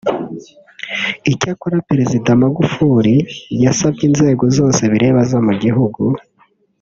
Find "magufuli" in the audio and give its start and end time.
2.41-3.13